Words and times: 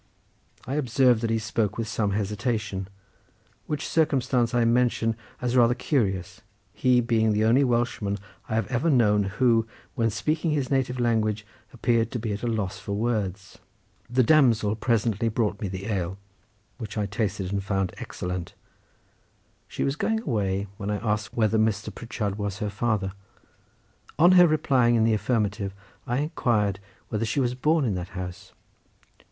I 0.65 0.73
observed 0.77 1.21
that 1.21 1.29
he 1.29 1.37
spoke 1.37 1.77
with 1.77 1.87
some 1.87 2.09
hesitation; 2.09 2.87
which 3.67 3.87
circumstance 3.87 4.51
I 4.51 4.65
mention 4.65 5.15
as 5.39 5.55
rather 5.55 5.75
curious, 5.75 6.41
he 6.73 7.01
being 7.01 7.33
the 7.33 7.45
only 7.45 7.63
Welshman 7.63 8.17
I 8.49 8.55
have 8.55 8.65
ever 8.71 8.89
known 8.89 9.25
who, 9.37 9.67
when 9.93 10.09
speaking 10.09 10.49
his 10.49 10.71
native 10.71 10.99
language, 10.99 11.45
appeared 11.71 12.09
to 12.13 12.17
be 12.17 12.33
at 12.33 12.41
a 12.41 12.47
loss 12.47 12.79
for 12.79 12.93
words. 12.93 13.59
The 14.09 14.23
damsel 14.23 14.75
presently 14.75 15.29
brought 15.29 15.61
me 15.61 15.67
the 15.67 15.85
ale, 15.85 16.17
which 16.79 16.97
I 16.97 17.05
tasted 17.05 17.51
and 17.51 17.63
found 17.63 17.93
excellent; 17.99 18.55
she 19.67 19.83
was 19.83 19.95
going 19.95 20.21
away 20.21 20.65
when 20.77 20.89
I 20.89 20.95
asked 20.97 21.27
her 21.27 21.35
whether 21.35 21.59
Mr. 21.59 21.93
Pritchard 21.93 22.39
was 22.39 22.57
her 22.57 22.71
father; 22.71 23.13
on 24.17 24.31
her 24.31 24.47
replying 24.47 24.95
in 24.95 25.03
the 25.03 25.13
affirmative 25.13 25.75
I 26.07 26.17
inquired 26.17 26.79
whether 27.09 27.23
she 27.23 27.39
was 27.39 27.53
born 27.53 27.85
in 27.85 27.93
that 27.93 28.09
house. 28.17 28.51